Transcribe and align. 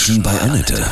Menschen 0.00 0.22
bei 0.22 0.40
Annette. 0.40 0.82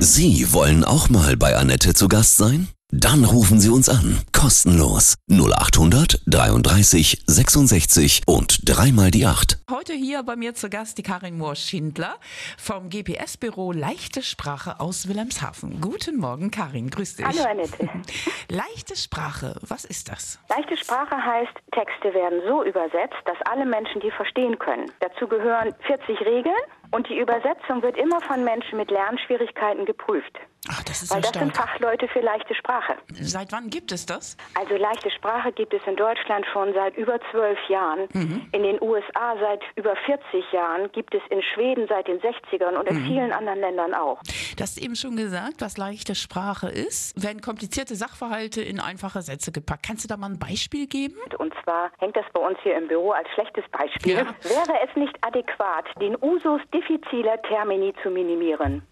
Sie 0.00 0.52
wollen 0.52 0.84
auch 0.84 1.08
mal 1.08 1.34
bei 1.34 1.56
Annette 1.56 1.94
zu 1.94 2.08
Gast 2.08 2.36
sein? 2.36 2.68
Dann 2.92 3.24
rufen 3.24 3.58
Sie 3.58 3.70
uns 3.70 3.88
an. 3.88 4.20
Kostenlos. 4.38 5.14
0800 5.30 6.20
33 6.26 7.22
66 7.26 8.20
und 8.26 8.68
dreimal 8.68 9.10
die 9.10 9.24
8. 9.24 9.60
Heute 9.70 9.94
hier 9.94 10.22
bei 10.24 10.36
mir 10.36 10.54
zu 10.54 10.68
Gast 10.68 10.98
die 10.98 11.02
Karin 11.02 11.38
Mohr-Schindler 11.38 12.16
vom 12.58 12.90
GPS-Büro 12.90 13.72
Leichte 13.72 14.20
Sprache 14.20 14.78
aus 14.78 15.08
Wilhelmshaven. 15.08 15.80
Guten 15.80 16.18
Morgen, 16.18 16.50
Karin. 16.50 16.90
Grüß 16.90 17.16
dich. 17.16 17.24
Hallo 17.24 17.44
Annette. 17.48 17.88
Leichte 18.50 18.94
Sprache, 18.94 19.56
was 19.62 19.86
ist 19.86 20.10
das? 20.10 20.38
Leichte 20.50 20.76
Sprache 20.76 21.16
heißt, 21.16 21.54
Texte 21.72 22.12
werden 22.12 22.40
so 22.46 22.62
übersetzt, 22.62 23.16
dass 23.24 23.38
alle 23.50 23.64
Menschen 23.64 24.02
die 24.02 24.10
verstehen 24.10 24.58
können. 24.58 24.92
Dazu 25.00 25.26
gehören 25.26 25.72
40 25.86 26.20
Regeln 26.26 26.60
und 26.90 27.08
die 27.08 27.18
Übersetzung 27.18 27.82
wird 27.82 27.96
immer 27.96 28.20
von 28.20 28.44
Menschen 28.44 28.78
mit 28.78 28.90
Lernschwierigkeiten 28.90 29.84
geprüft. 29.84 30.38
Ach, 30.72 30.82
das 30.84 31.02
ist 31.02 31.10
Weil 31.10 31.22
ja 31.22 31.30
das 31.30 31.42
sind. 31.42 31.56
Fachleute 31.56 32.06
für 32.08 32.20
leichte 32.20 32.54
Sprache. 32.54 32.94
Seit 33.20 33.50
wann 33.50 33.70
gibt 33.70 33.90
es 33.90 34.06
das? 34.06 34.36
Also 34.54 34.76
leichte 34.76 35.10
Sprache 35.10 35.50
gibt 35.50 35.74
es 35.74 35.82
in 35.86 35.96
Deutschland 35.96 36.46
schon 36.52 36.72
seit 36.74 36.96
über 36.96 37.18
zwölf 37.32 37.58
Jahren, 37.68 38.08
in 38.52 38.62
den 38.62 38.80
USA 38.80 39.34
seit 39.40 39.62
über 39.74 39.96
40 40.06 40.52
Jahren, 40.52 40.90
gibt 40.92 41.14
es 41.14 41.22
in 41.30 41.42
Schweden 41.42 41.86
seit 41.88 42.06
den 42.06 42.20
60ern 42.20 42.76
und 42.78 42.88
in 42.88 43.04
vielen 43.04 43.32
anderen 43.32 43.58
Ländern 43.58 43.94
auch. 43.94 44.20
Du 44.56 44.62
hast 44.62 44.78
eben 44.78 44.94
schon 44.94 45.16
gesagt, 45.16 45.60
was 45.60 45.76
leichte 45.76 46.14
Sprache 46.14 46.68
ist. 46.68 47.20
Werden 47.20 47.40
komplizierte 47.40 47.96
Sachverhalte 47.96 48.62
in 48.62 48.78
einfache 48.78 49.22
Sätze 49.22 49.50
gepackt. 49.50 49.84
Kannst 49.86 50.04
du 50.04 50.08
da 50.08 50.16
mal 50.16 50.30
ein 50.30 50.38
Beispiel 50.38 50.86
geben? 50.86 51.16
Und 51.38 51.52
zwar 51.64 51.90
hängt 51.98 52.16
das 52.16 52.26
bei 52.32 52.40
uns 52.40 52.58
hier 52.62 52.76
im 52.76 52.86
Büro 52.86 53.10
als 53.10 53.28
schlechtes 53.34 53.64
Beispiel. 53.72 54.14
Ja. 54.14 54.26
Wäre 54.42 54.88
es 54.88 54.94
nicht 54.96 55.16
adäquat, 55.22 55.86
den 56.00 56.16
Usus 56.20 56.60
diffiziler 56.72 57.40
Termini 57.42 57.92
zu 58.02 58.10
minimieren? 58.10 58.82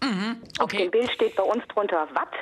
Auf 0.59 0.65
okay. 0.65 0.77
dem 0.83 0.91
Bild 0.91 1.11
steht 1.11 1.35
bei 1.35 1.43
uns 1.43 1.63
drunter 1.69 2.07
Watt. 2.13 2.33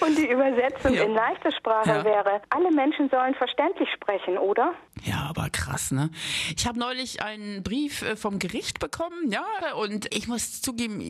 Und 0.00 0.16
die 0.18 0.28
Übersetzung 0.30 0.94
Ja. 0.94 1.04
in 1.04 1.12
leichter 1.12 1.50
Sprache 1.50 1.88
Ja. 1.88 2.04
wäre, 2.04 2.42
alle 2.50 2.70
Menschen 2.70 3.08
sollen 3.08 3.34
verständlich 3.34 3.88
sprechen, 3.94 4.36
oder? 4.38 4.74
Ja, 5.02 5.26
aber 5.30 5.48
krass, 5.50 5.90
ne? 5.90 6.10
Ich 6.56 6.66
habe 6.68 6.78
neulich 6.78 7.22
einen 7.22 7.62
Brief 7.62 8.02
äh, 8.02 8.16
vom 8.16 8.38
Gericht 8.38 8.78
bekommen, 8.80 9.30
ja, 9.32 9.42
und 9.76 10.14
ich 10.14 10.28
muss 10.28 10.60
zugeben, 10.60 11.00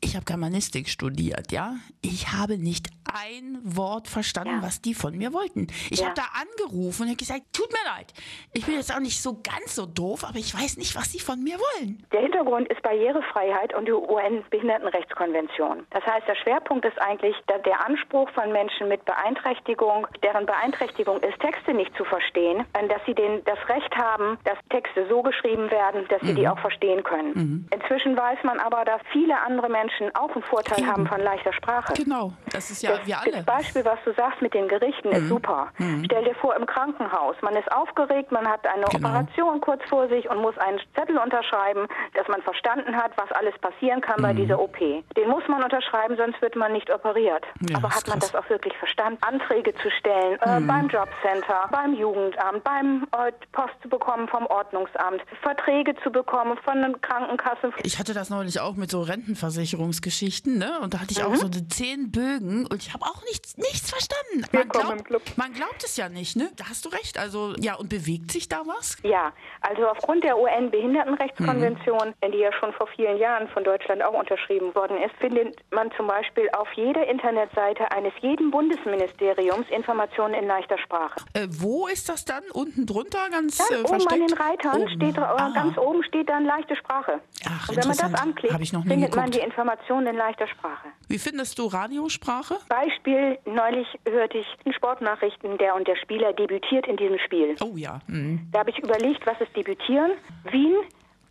ich 0.00 0.14
habe 0.14 0.24
Germanistik 0.24 0.88
studiert, 0.88 1.50
ja. 1.52 1.74
Ich 2.00 2.32
habe 2.32 2.58
nicht 2.58 2.88
ein 3.14 3.58
Wort 3.62 4.08
verstanden, 4.08 4.56
Ja. 4.60 4.62
was 4.62 4.80
die 4.80 4.94
von 4.94 5.16
mir 5.16 5.32
wollten. 5.32 5.66
Ich 5.90 6.00
Ja. 6.00 6.06
habe 6.06 6.14
da 6.16 6.24
angerufen 6.40 7.02
und 7.02 7.10
hab 7.10 7.18
gesagt, 7.18 7.42
tut 7.52 7.70
mir 7.72 7.84
leid, 7.96 8.12
ich 8.52 8.64
bin 8.66 8.74
jetzt 8.76 8.94
auch 8.94 9.00
nicht 9.00 9.20
so 9.22 9.40
ganz 9.42 9.74
so 9.74 9.86
doof, 9.86 10.24
aber 10.28 10.38
ich 10.38 10.54
weiß 10.54 10.76
nicht, 10.78 10.96
was 10.96 11.12
sie 11.12 11.20
von 11.20 11.42
mir 11.42 11.56
wollen. 11.58 12.04
Der 12.12 12.20
Hintergrund 12.20 12.68
ist 12.68 12.82
Barrierefreiheit 12.82 13.74
und 13.74 13.86
die 13.86 13.92
UN-Behindertenrechtskonvention. 13.92 15.86
Das 15.90 16.04
heißt, 16.04 16.26
der 16.28 16.34
Schwerpunkt 16.36 16.84
ist 16.84 17.00
eigentlich 17.00 17.36
der 17.48 17.86
Anspruch 17.86 18.30
von 18.30 18.52
Menschen 18.52 18.88
mit 18.88 19.04
Beeinträchtigung, 19.04 20.06
deren 20.22 20.46
Beeinträchtigung 20.46 21.18
ist, 21.20 21.38
Texte 21.40 21.74
nicht 21.74 21.94
zu 21.96 22.04
verstehen, 22.04 22.64
äh, 22.72 22.88
dass 22.88 23.00
sie 23.06 23.14
den, 23.14 23.42
das 23.44 23.58
Recht 23.68 23.94
haben, 23.96 24.38
dass 24.44 24.58
Texte 24.70 25.06
so 25.08 25.22
geschrieben 25.22 25.70
werden, 25.70 26.06
dass 26.08 26.20
sie 26.22 26.34
die 26.34 26.48
auch 26.48 26.58
verstehen 26.58 27.02
können. 27.02 27.68
Inzwischen 27.72 28.16
weiß 28.16 28.38
man 28.44 28.58
aber, 28.58 28.84
dass 28.84 29.00
viele 29.12 29.38
andere 29.40 29.68
Menschen 29.68 30.14
auch 30.14 30.30
einen 30.34 30.42
Vorteil 30.44 30.78
Eben. 30.80 30.88
haben 30.90 31.06
von 31.06 31.20
leichter 31.20 31.52
Sprache. 31.52 31.92
Genau, 31.94 32.32
das 32.50 32.70
ist 32.70 32.82
ja 32.82 32.92
wir 33.06 33.14
das 33.16 33.24
alle. 33.26 33.40
Mhm. 33.40 33.44
Beispiel, 33.44 33.84
was 33.84 33.98
du 34.04 34.12
sagst 34.14 34.42
mit 34.42 34.54
den 34.54 34.68
Gerichten, 34.68 35.08
ist 35.12 35.28
super. 35.28 35.68
Stell 36.04 36.24
dir 36.24 36.34
vor, 36.36 36.54
im 36.56 36.66
Krankenhaus, 36.66 37.36
man 37.42 37.54
ist 37.56 37.70
aufgeregt, 37.72 38.32
man 38.32 38.46
hat 38.48 38.66
eine 38.66 38.84
Genau. 38.86 39.08
Operation 39.08 39.60
kurz 39.60 39.82
vor 39.88 40.08
sich 40.08 40.28
und 40.28 40.38
muss 40.40 40.56
einen 40.58 40.80
Zettel 40.94 41.16
unterschreiben, 41.18 41.86
dass 42.14 42.26
man 42.28 42.42
verstanden 42.42 42.96
hat, 42.96 43.12
was 43.16 43.30
alles 43.32 43.54
passieren 43.60 44.00
kann 44.00 44.18
Mhm. 44.18 44.22
bei 44.22 44.32
dieser 44.34 44.58
OP. 44.60 44.78
Den 45.16 45.28
muss 45.28 45.42
man 45.48 45.62
unterschreiben, 45.62 46.16
sonst 46.16 46.40
wird 46.42 46.56
man 46.56 46.72
nicht 46.72 46.90
operiert. 46.92 47.44
Ja, 47.68 47.76
Aber 47.78 47.90
hat 47.90 48.06
man 48.08 48.18
krass. 48.18 48.32
Mhm. 48.32 48.32
das 48.32 48.34
auch 48.34 48.50
wirklich 48.50 48.76
verstanden? 48.78 49.18
Anträge 49.22 49.74
zu 49.74 49.90
stellen, 49.90 50.38
äh, 50.40 50.60
beim 50.60 50.88
Jobcenter, 50.88 51.68
beim 51.70 51.94
Jugendamt, 51.94 52.64
beim 52.64 53.06
äh, 53.12 53.32
Post 53.52 53.74
zu 53.82 53.88
bekommen 53.88 54.28
vom 54.28 54.46
Ordnungsamt, 54.46 55.22
Verträge 55.42 55.94
zu 56.02 56.10
bekommen 56.10 56.56
von 56.64 56.80
der 56.80 56.92
Krankenkasse. 57.00 57.72
Ich 57.82 57.98
hatte 57.98 58.14
das 58.14 58.30
neulich 58.30 58.60
auch 58.60 58.74
mit 58.76 58.90
so 58.90 59.02
Rentenversicherungsgeschichten, 59.02 60.58
ne? 60.58 60.80
Und 60.80 60.94
da 60.94 61.00
hatte 61.00 61.12
ich 61.12 61.18
Mhm. 61.22 61.26
auch 61.32 61.36
so 61.36 61.48
die 61.48 61.66
zehn 61.68 62.10
Bögen 62.10 62.66
und 62.66 62.82
ich 62.82 62.91
habe 62.92 63.04
auch 63.04 63.22
nichts, 63.24 63.56
nichts 63.56 63.90
verstanden. 63.90 64.44
Man 64.52 64.68
glaubt, 64.68 65.38
man 65.38 65.52
glaubt 65.52 65.84
es 65.84 65.96
ja 65.96 66.08
nicht, 66.08 66.36
ne? 66.36 66.50
Da 66.56 66.68
hast 66.68 66.84
du 66.84 66.88
recht. 66.90 67.18
Also, 67.18 67.54
ja, 67.58 67.74
und 67.74 67.88
bewegt 67.88 68.30
sich 68.32 68.48
da 68.48 68.62
was? 68.66 68.96
Ja, 69.02 69.32
also 69.60 69.88
aufgrund 69.88 70.24
der 70.24 70.36
UN-Behindertenrechtskonvention, 70.38 72.14
Mhm. 72.22 72.32
die 72.32 72.38
ja 72.38 72.52
schon 72.52 72.72
vor 72.72 72.86
vielen 72.94 73.18
Jahren 73.18 73.48
von 73.48 73.64
Deutschland 73.64 74.02
auch 74.02 74.12
unterschrieben 74.14 74.74
worden 74.74 74.96
ist, 75.02 75.14
findet 75.20 75.56
man 75.72 75.90
zum 75.96 76.06
Beispiel 76.06 76.48
auf 76.52 76.68
jeder 76.74 77.06
Internetseite 77.08 77.90
eines 77.92 78.12
jeden 78.20 78.50
Bundesministeriums 78.50 79.66
Informationen 79.70 80.34
in 80.34 80.46
leichter 80.46 80.78
Sprache. 80.78 81.16
Äh, 81.34 81.46
wo 81.50 81.86
ist 81.86 82.08
das 82.08 82.24
dann? 82.24 82.42
Unten 82.52 82.86
drunter 82.86 83.28
ganz 83.30 83.58
Dann 83.58 83.66
äh, 83.78 83.80
oben 83.80 83.88
versteckt? 83.88 84.12
an 84.22 84.26
den 84.26 84.36
Reitern 84.38 84.82
Oben. 84.82 84.90
steht 84.90 85.18
Ah. 85.18 85.50
ganz 85.54 85.78
oben 85.78 86.02
steht 86.04 86.28
dann 86.28 86.44
leichte 86.44 86.76
Sprache. 86.76 87.20
Ach, 87.48 87.68
Und 87.68 87.76
wenn 87.76 87.88
man 87.88 87.96
das 87.96 88.14
anklickt, 88.14 88.60
ich 88.60 88.70
findet 88.70 88.84
man 88.90 89.00
geguckt. 89.00 89.34
die 89.34 89.38
Informationen 89.40 90.06
in 90.08 90.16
leichter 90.16 90.46
Sprache. 90.48 90.88
Wie 91.08 91.18
findest 91.18 91.58
du 91.58 91.66
Radiosprache? 91.66 92.58
Beispiel, 92.82 93.38
neulich 93.44 93.86
hörte 94.08 94.38
ich 94.38 94.46
in 94.64 94.72
Sportnachrichten, 94.72 95.58
der 95.58 95.74
und 95.74 95.86
der 95.86 95.96
Spieler 95.96 96.32
debütiert 96.32 96.86
in 96.88 96.96
diesem 96.96 97.18
Spiel. 97.18 97.54
Oh 97.62 97.76
ja. 97.76 98.00
Mhm. 98.08 98.40
Da 98.50 98.60
habe 98.60 98.70
ich 98.70 98.78
überlegt, 98.78 99.24
was 99.26 99.40
ist 99.40 99.56
debütieren? 99.56 100.12
Wien, 100.50 100.76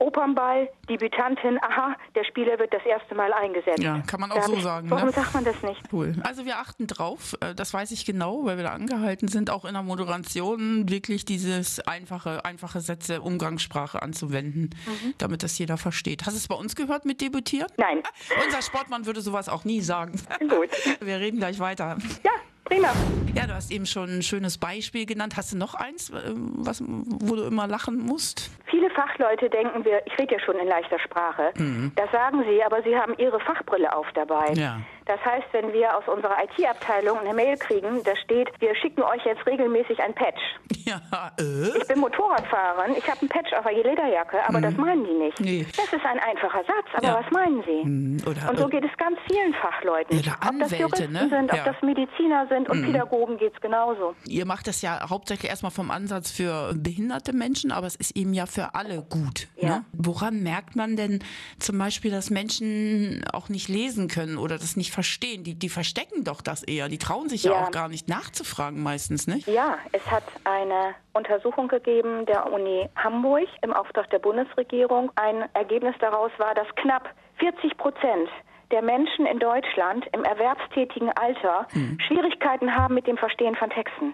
Opernball, 0.01 0.67
Debütantin, 0.89 1.59
aha, 1.61 1.95
der 2.15 2.23
Spieler 2.23 2.57
wird 2.57 2.73
das 2.73 2.83
erste 2.85 3.13
Mal 3.13 3.31
eingesetzt. 3.33 3.79
Ja, 3.83 3.99
kann 4.07 4.19
man 4.19 4.31
auch 4.31 4.35
Da 4.37 4.41
so 4.43 4.53
ich, 4.55 4.63
sagen, 4.63 4.89
Warum 4.89 5.05
ne? 5.05 5.11
sagt 5.13 5.33
man 5.33 5.43
das 5.45 5.61
nicht? 5.61 5.79
Cool. 5.93 6.15
Also 6.23 6.45
wir 6.45 6.57
achten 6.57 6.87
drauf, 6.87 7.35
äh, 7.39 7.53
das 7.53 7.71
weiß 7.73 7.91
ich 7.91 8.03
genau, 8.05 8.43
weil 8.45 8.57
wir 8.57 8.63
da 8.63 8.71
angehalten 8.71 9.27
sind, 9.27 9.51
auch 9.51 9.63
in 9.63 9.73
der 9.73 9.83
Moderation 9.83 10.89
wirklich 10.89 11.23
dieses 11.25 11.79
einfache, 11.81 12.43
einfache 12.45 12.81
Sätze, 12.81 13.21
Umgangssprache 13.21 14.01
anzuwenden, 14.01 14.71
Mhm. 14.87 15.13
damit 15.19 15.43
das 15.43 15.57
jeder 15.59 15.77
versteht. 15.77 16.23
Hast 16.25 16.33
du 16.33 16.37
es 16.37 16.47
bei 16.47 16.55
uns 16.55 16.75
gehört 16.75 17.05
mit 17.05 17.21
Debütieren? 17.21 17.67
Nein. 17.77 18.01
Unser 18.45 18.61
Sportmann 18.63 19.05
würde 19.05 19.21
sowas 19.21 19.49
auch 19.49 19.65
nie 19.65 19.81
sagen. 19.81 20.13
Gut. 20.39 20.69
Wir 20.99 21.19
reden 21.19 21.37
gleich 21.37 21.59
weiter. 21.59 21.97
Ja, 22.23 22.31
prima. 22.65 22.89
Ja, 23.35 23.45
du 23.47 23.53
hast 23.53 23.71
eben 23.71 23.85
schon 23.85 24.09
ein 24.09 24.23
schönes 24.23 24.57
Beispiel 24.57 25.05
genannt. 25.05 25.37
Hast 25.37 25.53
du 25.53 25.57
noch 25.57 25.73
eins, 25.75 26.09
äh, 26.09 26.15
was, 26.35 26.81
wo 26.83 27.35
du 27.35 27.43
immer 27.43 27.67
lachen 27.67 27.97
musst? 27.99 28.49
Viele 28.71 28.89
Fachleute 28.89 29.49
denken 29.49 29.85
wir, 29.85 30.01
ich 30.07 30.17
rede 30.17 30.33
ja 30.35 30.39
schon 30.39 30.55
in 30.57 30.67
leichter 30.67 30.97
Sprache. 30.99 31.51
Das 31.95 32.09
sagen 32.11 32.43
sie, 32.49 32.63
aber 32.63 32.81
sie 32.81 32.95
haben 32.97 33.13
ihre 33.19 33.39
Fachbrille 33.41 33.93
auf 33.95 34.07
dabei. 34.15 34.49
Mhm. 34.51 34.55
Ja. 34.59 34.77
Das 35.05 35.19
heißt, 35.25 35.47
wenn 35.51 35.73
wir 35.73 35.95
aus 35.97 36.03
unserer 36.07 36.37
IT-Abteilung 36.43 37.19
eine 37.19 37.33
Mail 37.33 37.57
kriegen, 37.57 38.01
da 38.03 38.15
steht, 38.15 38.49
wir 38.59 38.73
schicken 38.75 39.01
euch 39.03 39.23
jetzt 39.25 39.45
regelmäßig 39.45 40.01
ein 40.01 40.15
Patch. 40.15 40.41
Ja, 40.83 40.99
äh? 41.39 41.77
Ich 41.77 41.87
bin 41.87 41.99
Motorradfahrerin, 41.99 42.95
ich 42.97 43.07
habe 43.07 43.19
einen 43.21 43.29
Patch 43.29 43.53
auf 43.53 43.63
der 43.65 43.73
Lederjacke, 43.83 44.37
aber 44.47 44.59
das 44.61 44.75
meinen 44.77 45.05
die 45.05 45.13
nicht. 45.13 45.39
Mhm. 45.39 45.45
Nee. 45.45 45.65
Das 45.77 45.85
ist 45.93 46.03
ein 46.05 46.17
einfacher 46.19 46.63
Satz, 46.65 46.87
aber 46.95 47.07
Ja. 47.07 47.19
was 47.23 47.31
meinen 47.31 47.61
sie? 47.63 47.83
Hm, 47.83 48.17
Oder, 48.27 48.49
Und 48.49 48.57
so 48.59 48.67
äh, 48.67 48.71
geht 48.71 48.85
es 48.85 48.97
ganz 48.97 49.17
vielen 49.29 49.53
Fachleuten. 49.53 50.17
Oder 50.19 50.31
ob 50.33 50.39
das 50.41 50.49
Anwälte, 50.49 50.75
Juristen 50.77 51.11
ne? 51.13 51.19
sind, 51.29 51.31
Ja. 51.31 51.39
Mhm. 51.39 51.49
ob 51.59 51.65
das 51.65 51.81
Mediziner 51.83 52.47
sind 52.47 52.67
und 52.69 52.83
Pädagogen 52.83 53.37
geht 53.37 53.53
es 53.53 53.61
genauso. 53.61 54.15
Ihr 54.25 54.45
macht 54.45 54.67
das 54.67 54.81
ja 54.81 55.07
hauptsächlich 55.09 55.49
erstmal 55.51 55.71
vom 55.71 55.91
Ansatz 55.91 56.31
für 56.31 56.73
behinderte 56.75 57.31
Menschen, 57.33 57.71
aber 57.71 57.85
es 57.87 57.95
ist 57.95 58.17
eben 58.17 58.33
ja 58.33 58.45
für 58.47 58.60
alle 58.73 59.01
gut. 59.01 59.47
Ja. 59.57 59.69
Ne? 59.77 59.85
Woran 59.93 60.41
merkt 60.43 60.75
man 60.75 60.95
denn 60.95 61.23
zum 61.59 61.77
Beispiel, 61.77 62.11
dass 62.11 62.29
Menschen 62.29 63.23
auch 63.33 63.49
nicht 63.49 63.67
lesen 63.67 64.07
können 64.07 64.37
oder 64.37 64.57
das 64.57 64.75
nicht 64.77 64.91
verstehen? 64.91 65.43
Die, 65.43 65.55
die 65.55 65.69
verstecken 65.69 66.23
doch 66.23 66.41
das 66.41 66.63
eher. 66.63 66.89
Die 66.89 66.97
trauen 66.97 67.29
sich 67.29 67.43
ja, 67.43 67.51
Ja. 67.51 67.65
auch 67.65 67.71
gar 67.71 67.87
nicht 67.87 68.07
nachzufragen 68.07 68.81
meistens, 68.83 69.27
nicht? 69.27 69.47
Ja, 69.47 69.77
es 69.91 70.05
hat 70.09 70.23
eine 70.43 70.95
Untersuchung 71.13 71.67
gegeben 71.67 72.25
der 72.25 72.51
Uni 72.51 72.87
Hamburg 72.95 73.47
im 73.61 73.73
Auftrag 73.73 74.09
der 74.11 74.19
Bundesregierung. 74.19 75.11
Ein 75.15 75.43
Ergebnis 75.53 75.95
daraus 75.99 76.31
war, 76.37 76.53
dass 76.55 76.67
knapp 76.75 77.09
40 77.39 77.77
Prozent 77.77 78.29
der 78.71 78.81
Menschen 78.81 79.25
in 79.25 79.39
Deutschland 79.39 80.05
im 80.13 80.23
erwerbstätigen 80.23 81.09
Alter 81.11 81.67
Hm. 81.73 81.97
Schwierigkeiten 82.07 82.73
haben 82.75 82.93
mit 82.95 83.05
dem 83.07 83.17
Verstehen 83.17 83.55
von 83.55 83.69
Texten. 83.69 84.13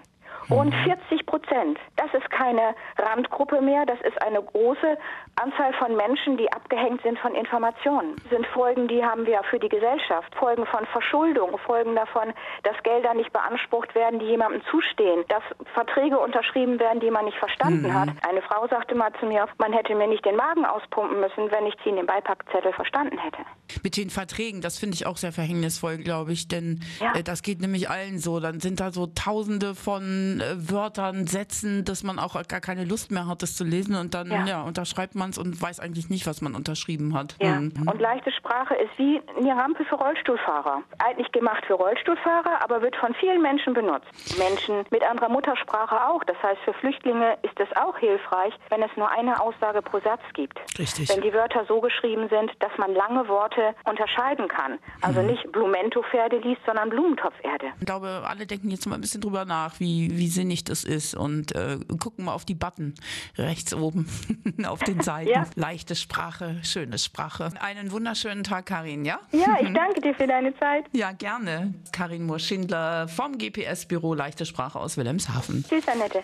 Und 0.49 0.73
40 0.73 1.25
Prozent, 1.25 1.77
das 1.97 2.13
ist 2.13 2.29
keine 2.29 2.73
Randgruppe 2.97 3.61
mehr, 3.61 3.85
das 3.85 3.99
ist 4.01 4.21
eine 4.21 4.41
große 4.41 4.97
Anzahl 5.35 5.73
von 5.73 5.95
Menschen, 5.95 6.37
die 6.37 6.51
abgehängt 6.51 7.01
sind 7.03 7.19
von 7.19 7.35
Informationen. 7.35 8.15
Das 8.23 8.29
sind 8.31 8.47
Folgen, 8.47 8.87
die 8.87 9.03
haben 9.03 9.25
wir 9.25 9.41
für 9.49 9.59
die 9.59 9.69
Gesellschaft. 9.69 10.33
Folgen 10.35 10.65
von 10.65 10.85
Verschuldung, 10.87 11.57
Folgen 11.65 11.95
davon, 11.95 12.33
dass 12.63 12.75
Gelder 12.83 13.13
nicht 13.13 13.31
beansprucht 13.33 13.93
werden, 13.95 14.19
die 14.19 14.25
jemandem 14.27 14.61
zustehen, 14.71 15.23
dass 15.27 15.43
Verträge 15.73 16.17
unterschrieben 16.17 16.79
werden, 16.79 16.99
die 16.99 17.11
man 17.11 17.25
nicht 17.25 17.37
verstanden 17.37 17.93
hat. 17.93 18.09
Eine 18.27 18.41
Frau 18.41 18.67
sagte 18.67 18.95
mal 18.95 19.11
zu 19.19 19.25
mir, 19.25 19.47
man 19.57 19.73
hätte 19.73 19.95
mir 19.95 20.07
nicht 20.07 20.25
den 20.25 20.35
Magen 20.35 20.65
auspumpen 20.65 21.19
müssen, 21.19 21.51
wenn 21.51 21.65
ich 21.67 21.75
sie 21.83 21.89
in 21.89 21.97
dem 21.97 22.05
Beipackzettel 22.05 22.73
verstanden 22.73 23.17
hätte. 23.17 23.39
Mit 23.83 23.97
den 23.97 24.09
Verträgen, 24.09 24.61
das 24.61 24.77
finde 24.79 24.95
ich 24.95 25.05
auch 25.05 25.17
sehr 25.17 25.31
verhängnisvoll, 25.31 25.97
glaube 25.97 26.31
ich, 26.31 26.47
denn 26.47 26.81
Ja. 26.99 27.13
äh, 27.15 27.23
das 27.23 27.43
geht 27.43 27.61
nämlich 27.61 27.89
allen 27.89 28.17
so. 28.19 28.39
Dann 28.39 28.59
sind 28.59 28.79
da 28.79 28.91
so 28.91 29.07
Tausende 29.07 29.75
von 29.75 30.36
äh, 30.39 30.71
Wörtern, 30.71 31.27
Sätzen, 31.27 31.85
dass 31.85 32.03
man 32.03 32.19
auch 32.19 32.35
gar 32.47 32.61
keine 32.61 32.85
Lust 32.85 33.11
mehr 33.11 33.27
hat, 33.27 33.41
das 33.41 33.55
zu 33.55 33.63
lesen 33.63 33.95
und 33.95 34.13
dann 34.13 34.31
ja. 34.31 34.45
ja 34.45 34.61
unterschreibt 34.61 35.15
man 35.15 35.31
es 35.31 35.37
und 35.37 35.61
weiß 35.61 35.79
eigentlich 35.79 36.09
nicht, 36.09 36.27
was 36.27 36.41
man 36.41 36.55
unterschrieben 36.55 37.13
hat. 37.13 37.35
Ja. 37.41 37.59
Mhm. 37.59 37.87
Und 37.87 37.99
leichte 37.99 38.31
Sprache 38.31 38.75
ist 38.75 38.97
wie 38.97 39.21
eine 39.37 39.55
Rampe 39.55 39.85
für 39.85 39.95
Rollstuhlfahrer. 39.95 40.81
Eigentlich 40.99 41.31
gemacht 41.31 41.63
für 41.65 41.73
Rollstuhlfahrer, 41.73 42.63
aber 42.63 42.81
wird 42.81 42.95
von 42.95 43.13
vielen 43.15 43.41
Menschen 43.41 43.73
benutzt. 43.73 44.07
Menschen 44.37 44.85
mit 44.91 45.03
anderer 45.03 45.29
Muttersprache 45.29 45.95
auch. 46.07 46.23
Das 46.23 46.37
heißt, 46.41 46.61
für 46.63 46.73
Flüchtlinge 46.73 47.37
ist 47.43 47.59
es 47.59 47.67
auch 47.77 47.97
hilfreich, 47.97 48.53
wenn 48.69 48.81
es 48.81 48.91
nur 48.95 49.09
eine 49.09 49.39
Aussage 49.41 49.81
pro 49.81 49.99
Satz 49.99 50.21
gibt. 50.33 50.59
Richtig. 50.77 51.09
Wenn 51.09 51.21
die 51.21 51.33
Wörter 51.33 51.65
so 51.67 51.81
geschrieben 51.81 52.27
sind, 52.29 52.51
dass 52.59 52.71
man 52.77 52.93
lange 52.93 53.27
Worte 53.27 53.75
unterscheiden 53.85 54.47
kann. 54.47 54.79
Also 55.01 55.21
mhm. 55.21 55.27
nicht 55.27 55.51
Blumento-Pferde 55.51 56.37
liest, 56.39 56.61
sondern 56.65 56.89
Blumentopferde. 56.89 57.67
Ich 57.79 57.85
glaube, 57.85 58.23
alle 58.25 58.45
denken 58.45 58.69
jetzt 58.69 58.85
mal 58.87 58.95
ein 58.95 59.01
bisschen 59.01 59.21
drüber 59.21 59.45
nach, 59.45 59.79
wie, 59.79 60.17
wie 60.27 60.31
sinnig 60.31 60.65
das 60.65 60.83
ist 60.83 61.15
und 61.15 61.55
äh, 61.55 61.77
gucken 61.99 62.25
mal 62.25 62.33
auf 62.33 62.43
die 62.43 62.53
Button 62.53 62.95
rechts 63.37 63.73
oben 63.73 64.09
auf 64.67 64.79
den 64.83 64.99
Seiten. 64.99 65.29
ja. 65.29 65.45
Leichte 65.55 65.95
Sprache, 65.95 66.59
schöne 66.63 66.97
Sprache. 66.97 67.49
Einen 67.61 67.91
wunderschönen 67.93 68.43
Tag, 68.43 68.65
Karin, 68.65 69.05
ja? 69.05 69.21
Ja, 69.31 69.55
ich 69.61 69.71
danke 69.73 70.01
dir 70.01 70.13
für 70.13 70.27
deine 70.27 70.53
Zeit. 70.59 70.83
Ja, 70.97 71.11
gerne. 71.11 71.73
Karin 71.93 72.25
Mohr-Schindler 72.25 73.07
vom 73.07 73.37
GPS-Büro 73.37 74.13
Leichte 74.15 74.45
Sprache 74.45 74.79
aus 74.79 74.97
Wilhelmshaven. 74.97 75.63
Tschüss, 75.67 75.87
Annette. 75.87 76.23